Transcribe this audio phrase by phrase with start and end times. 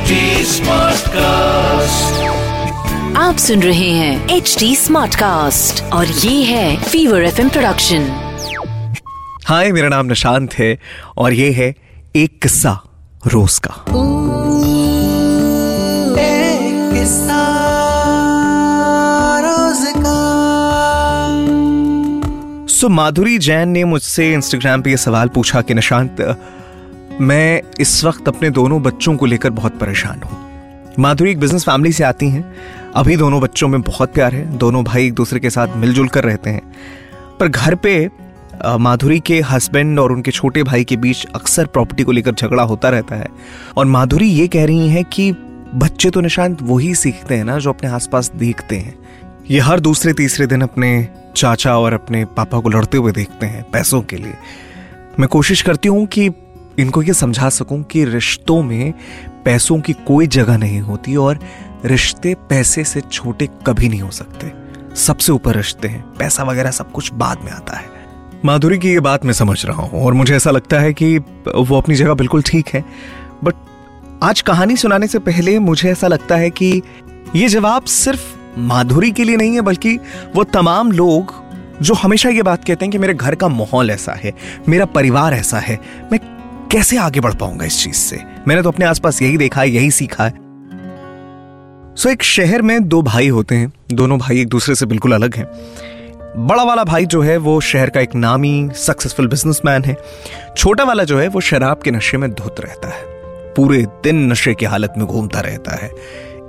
[0.00, 2.12] HD Smartcast.
[3.16, 8.06] आप सुन रहे हैं एच डी स्मार्ट कास्ट और ये है फीवर एफ़ प्रोडक्शन
[9.46, 10.78] हाय मेरा नाम निशांत है
[11.16, 11.74] और ये है
[12.16, 12.82] एक किस्सा
[13.26, 13.74] रोज का।
[22.72, 26.20] सो माधुरी जैन ने मुझसे इंस्टाग्राम पे ये सवाल पूछा कि निशांत
[27.20, 31.92] मैं इस वक्त अपने दोनों बच्चों को लेकर बहुत परेशान हूँ। माधुरी एक बिज़नेस फैमिली
[31.92, 32.54] से आती हैं।
[32.96, 36.24] अभी दोनों बच्चों में बहुत प्यार है। दोनों भाई एक दूसरे के साथ मिलजुल कर
[36.24, 36.62] रहते हैं।
[37.40, 38.10] पर घर पे
[38.78, 42.88] माधुरी के हस्बैंड और उनके छोटे भाई के बीच अक्सर प्रॉपर्टी को लेकर झगड़ा होता
[42.88, 43.28] रहता है।
[43.76, 45.32] और माधुरी ये कह रही हैं कि
[45.74, 48.98] बच्चे तो निशांत वही सीखते हैं ना, जो अपने आसपास देखते हैं।
[49.50, 53.70] ये हर दूसरे तीसरे दिन अपने चाचा और अपने पापा को लड़ते हुए देखते हैं
[53.70, 54.34] पैसों के लिए।
[55.18, 56.30] मैं कोशिश करती हूँ कि
[56.78, 58.92] इनको ये समझा सकूँ कि रिश्तों में
[59.44, 61.38] पैसों की कोई जगह नहीं होती और
[61.84, 64.52] रिश्ते पैसे से छोटे कभी नहीं हो सकते।
[64.96, 67.88] सबसे ऊपर रिश्ते हैं, पैसा वगैरह सब कुछ बाद में आता है।
[68.44, 71.76] माधुरी की ये बात मैं समझ रहा हूँ और मुझे ऐसा लगता है कि वो
[71.76, 72.84] अपनी जगह बिल्कुल ठीक है।
[73.44, 73.54] बट
[74.22, 76.70] आज कहानी सुनाने से पहले मुझे ऐसा लगता है कि
[77.36, 78.22] ये जवाब सिर्फ़
[78.58, 79.96] माधुरी के लिए नहीं है, बल्कि
[80.36, 81.34] वो तमाम लोग
[81.82, 84.32] जो हमेशा ये बात कहते हैं कि मेरे घर का माहौल ऐसा है,
[84.68, 85.78] मेरा परिवार ऐसा है,
[86.12, 86.18] मैं
[86.70, 88.18] कैसे आगे बढ़ पाऊँगा इस चीज़ से?
[88.48, 90.30] मैंने तो अपने आसपास यही देखा है, यही सीखा है।
[91.96, 95.36] सो एक शहर में दो भाई होते हैं। दोनों भाई एक दूसरे से बिल्कुल अलग
[95.36, 95.46] हैं।
[96.46, 99.96] बड़ा वाला भाई जो है, वो शहर का एक नामी सक्सेसफुल बिजनेसमैन है।
[100.56, 103.02] छोटा वाला जो है, वो शराब के नशे में धुत रहता है।
[103.54, 105.90] पूरे दिन नशे की हालत में घूमता रहता है।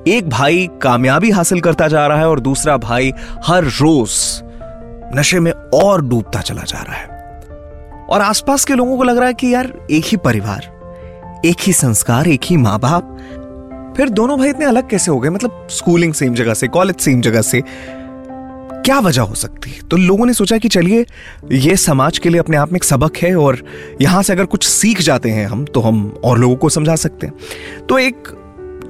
[0.08, 3.14] एक भाई कामयाबी हासिल करता जा रहा है और दूसरा भाई
[3.46, 4.42] हर रोज
[5.16, 7.21] नशे में और डूबता चला जा रहा है।
[8.12, 11.74] और आसपास के लोगों को लग रहा है कि यार, एक ही परिवार, एक ही
[11.74, 13.18] संस्कार, एक ही माँ बाप
[13.98, 15.30] फिर दोनों भाई इतने अलग कैसे हो गए?
[15.30, 17.62] मतलब स्कूलिंग सेम जगह से कॉलेज सेम जगह से।
[18.86, 19.80] क्या वजह हो सकती है?
[19.88, 21.06] तो लोगों ने सोचा कि चलिए,
[21.52, 23.64] ये समाज के लिए अपने आप में एक सबक है और
[24.02, 27.28] यहाँ से अगर कुछ सीख जाते हैं हम तो हम और लोगों को समझा सकते
[27.28, 27.34] हैं।
[27.90, 28.28] तो एक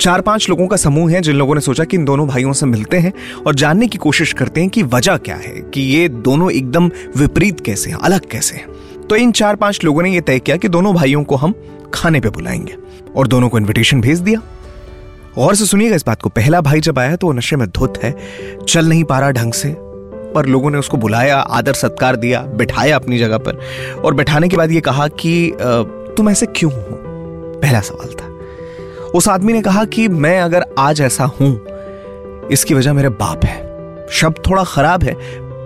[0.01, 2.65] चार पाँच लोगों का समूह है, जिन लोगों ने सोचा कि इन दोनों भाइयों से
[2.65, 3.13] मिलते हैं
[3.47, 5.61] और जानने की कोशिश करते हैं कि वजह क्या है?
[5.73, 8.65] कि ये दोनों एकदम विपरीत कैसे हैं, अलग कैसे हैं?
[9.11, 11.53] तो इन चार पाँच लोगों ने यह तय किया कि दोनों भाइयों को हम
[11.94, 12.75] खाने पे बुलाएँगे
[13.16, 14.41] और दोनों को इनविटेशन भेज दिया।
[15.38, 17.97] और से सुनिएगा इस बात को, पहला भाई जब आया तो वो नशे में धुत
[18.03, 18.16] है,
[18.67, 19.75] चल नहीं पा रहा ढंग से,
[20.35, 23.59] पर लोगों ने उसको बुलाया, आदर सत्कार दिया, बिठाया अपनी जगह पर
[24.05, 25.51] और बैठाने के बाद ये कहा कि
[26.17, 26.81] तुम ऐसे क्यों हो?
[27.61, 28.29] पहला सवाल था।
[29.09, 31.53] उस आदमी ने कहा कि, मैं अगर आज ऐसा हूँ,
[32.51, 35.16] इसकी वजह मेरे बाप है। शब्द थोड़ा खराब है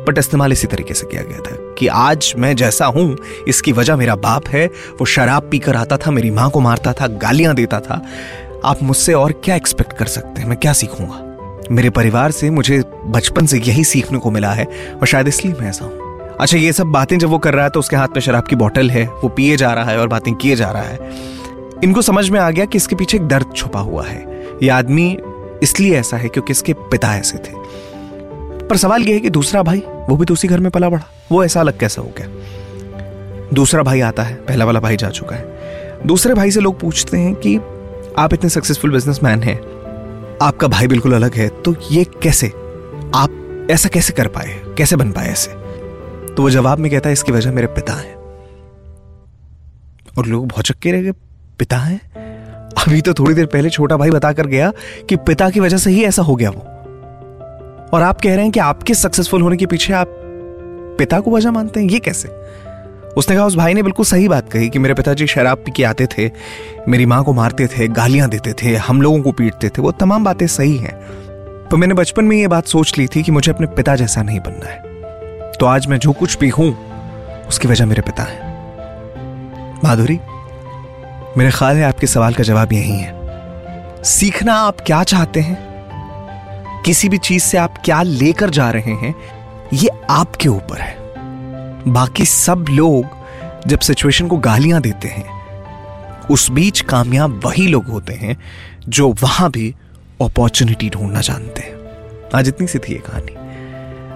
[0.05, 3.95] बट इस्तेमाल इसी तरीके से किया गया था। कि आज मैं जैसा हूँ, इसकी वजह
[3.95, 4.65] मेरा बाप है।
[4.99, 8.01] वो शराब पीकर आता था, मेरी माँ को मारता था, गालियाँ देता था।
[8.65, 10.47] आप मुझसे और क्या एक्सपेक्ट कर सकते हैं?
[10.47, 11.21] मैं क्या सीखूँगा?
[11.71, 14.65] मेरे परिवार से मुझे बचपन से यही सीखने को मिला है,
[15.01, 16.03] और शायद इसलिए मैं ऐसा हूँ।
[16.39, 18.55] अच्छा ये सब बातें जब वो कर रहा है तो उसके हाथ में शराब की
[18.55, 20.99] बोतल है, वो पिए जा रहा है और बातें किए जा रहा है।
[21.83, 24.19] इनको समझ में आ गया कि इसके पीछे एक दर्द छुपा हुआ है।
[24.63, 25.17] ये आदमी
[25.63, 27.53] इसलिए ऐसा है क्योंकि इसके पिता ऐसे थे।
[28.69, 31.07] पर सवाल यह है कि दूसरा भाई, वो भी तो उसी घर में पला बढ़ा
[31.31, 32.27] वो ऐसा अलग कैसे हो गया?
[33.53, 37.17] दूसरा भाई आता है, पहला वाला भाई जा चुका है। दूसरे भाई से लोग पूछते
[37.17, 37.55] हैं कि
[38.17, 39.57] आप इतने सक्सेसफुल बिजनेसमैन हैं,
[40.41, 42.47] आपका भाई बिल्कुल अलग है तो ये कैसे?
[43.15, 45.51] आप ऐसा कैसे कर पाए कैसे बन पाए ऐसे?
[46.33, 48.13] तो वो जवाब में कहता है, इसकी वजह मेरे पिता हैं।
[50.17, 51.11] और लोग भौचक्के रह गए,
[51.59, 51.99] पिता हैं?
[52.77, 54.71] अभी तो थोड़ी देर पहले छोटा भाई बता कर गया
[55.09, 56.67] कि पिता की वजह से ही ऐसा हो गया वो।
[57.93, 60.07] और आप कह रहे हैं कि आपके सक्सेसफुल होने के पीछे आप
[60.99, 61.87] पिता को वजह मानते हैं?
[61.87, 62.29] ये कैसे?
[63.17, 65.83] उसने कहा, उस भाई ने बिल्कुल सही बात कही कि मेरे पिताजी शराब पी के
[65.83, 66.31] आते थे,
[66.87, 70.23] मेरी माँ को मारते थे, गालियाँ देते थे, हम लोगों को पीटते थे, वो तमाम
[70.23, 70.95] बातें सही हैं।
[71.71, 74.39] तो मैंने बचपन में ये बात सोच ली थी कि मुझे अपने पिता जैसा नहीं
[74.39, 74.81] बनना है।
[75.51, 76.77] तो आज मैं जो कुछ भी हूँ,
[77.47, 78.39] उसकी वजह मेरे पिता है।
[79.83, 80.19] माधुरी,
[81.37, 83.15] मेरे ख्याल है आपके सवाल का जवाब यही है।
[84.03, 85.64] सीखना आप क्या चाहते हैं?
[86.85, 89.13] किसी भी चीज़ से आप क्या लेकर जा रहे हैं,
[89.73, 90.95] ये आपके ऊपर है।
[91.87, 95.25] बाकी सब लोग जब सिचुएशन को गालियाँ देते हैं,
[96.31, 98.37] उस बीच कामयाब वही लोग होते हैं
[98.89, 99.73] जो वहाँ भी
[100.21, 101.73] अपॉर्चुनिटी ढूंढना जानते हैं।
[102.35, 103.35] आज इतनी सी थी ये कहानी।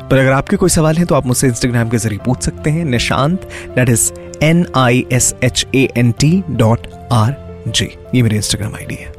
[0.10, 2.86] पर अगर आपके कोई सवाल है तो आप मुझसे इंस्टाग्राम के ज़रिए पूछ सकते हैं।
[2.86, 4.12] Nishant that is
[4.44, 7.36] N I S H A N T dot R
[7.68, 9.19] J ये मेरी इंस्टाग्राम आईडी है।